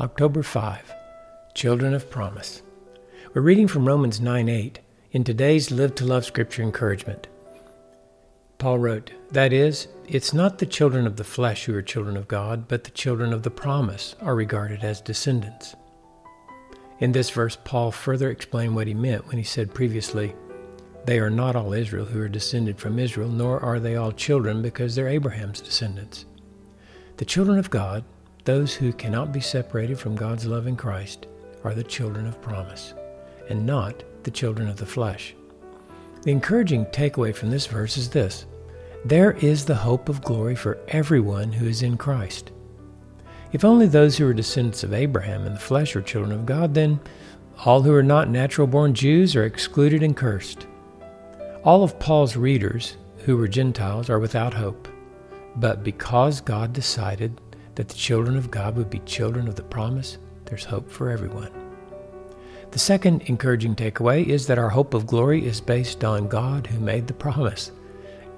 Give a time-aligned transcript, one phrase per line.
[0.00, 0.94] October 5.
[1.54, 2.62] Children of Promise.
[3.34, 4.78] We're reading from Romans 9 8
[5.10, 7.26] in today's Live to Love Scripture encouragement.
[8.58, 12.28] Paul wrote, That is, it's not the children of the flesh who are children of
[12.28, 15.74] God, but the children of the promise are regarded as descendants.
[17.00, 20.32] In this verse, Paul further explained what he meant when he said previously,
[21.06, 24.62] They are not all Israel who are descended from Israel, nor are they all children
[24.62, 26.24] because they're Abraham's descendants.
[27.16, 28.04] The children of God
[28.48, 31.26] those who cannot be separated from God's love in Christ
[31.64, 32.94] are the children of promise,
[33.50, 35.34] and not the children of the flesh.
[36.22, 38.46] The encouraging takeaway from this verse is this
[39.04, 42.50] there is the hope of glory for everyone who is in Christ.
[43.52, 46.72] If only those who are descendants of Abraham in the flesh are children of God,
[46.72, 47.00] then
[47.66, 50.66] all who are not natural born Jews are excluded and cursed.
[51.64, 54.88] All of Paul's readers, who were Gentiles, are without hope.
[55.56, 57.38] But because God decided
[57.78, 61.52] that the children of God would be children of the promise, there's hope for everyone.
[62.72, 66.80] The second encouraging takeaway is that our hope of glory is based on God who
[66.80, 67.70] made the promise.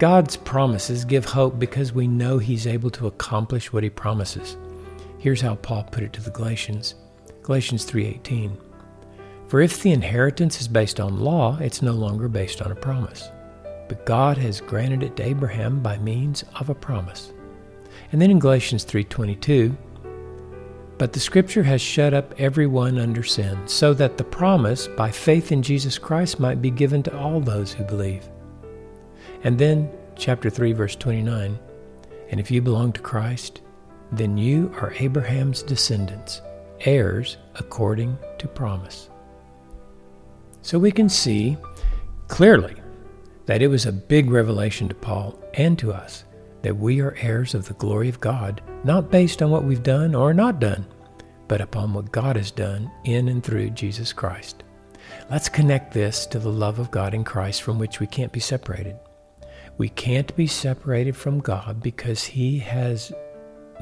[0.00, 4.56] God's promises give hope because we know He's able to accomplish what He promises.
[5.18, 6.96] Here's how Paul put it to the Galatians.
[7.44, 8.56] Galatians 3:18.
[9.46, 13.28] For if the inheritance is based on law, it's no longer based on a promise.
[13.88, 17.32] But God has granted it to Abraham by means of a promise.
[18.12, 19.76] And then in Galatians 3:22,
[20.98, 25.52] but the scripture has shut up everyone under sin, so that the promise by faith
[25.52, 28.28] in Jesus Christ might be given to all those who believe.
[29.44, 31.56] And then chapter 3 verse 29,
[32.30, 33.60] and if you belong to Christ,
[34.10, 36.42] then you are Abraham's descendants,
[36.80, 39.08] heirs according to promise.
[40.62, 41.56] So we can see
[42.26, 42.74] clearly
[43.46, 46.24] that it was a big revelation to Paul and to us
[46.62, 50.14] that we are heirs of the glory of God, not based on what we've done
[50.14, 50.86] or not done,
[51.46, 54.64] but upon what God has done in and through Jesus Christ.
[55.30, 58.40] Let's connect this to the love of God in Christ from which we can't be
[58.40, 58.96] separated.
[59.78, 63.12] We can't be separated from God because He has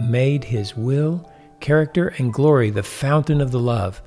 [0.00, 4.02] made His will, character, and glory the fountain of the love.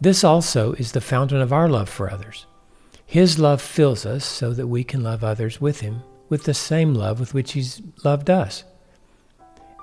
[0.00, 2.46] This also is the fountain of our love for others.
[3.06, 6.02] His love fills us so that we can love others with Him
[6.34, 8.64] with the same love with which He's loved us.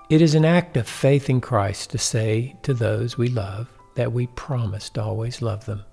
[0.09, 4.12] It is an act of faith in Christ to say to those we love that
[4.12, 5.85] we promise to always love them.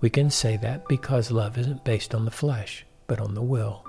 [0.00, 3.84] We can say that because love isn't based on the flesh, but on the will,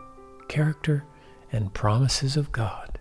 [0.49, 1.05] character,
[1.49, 2.99] and promises of God.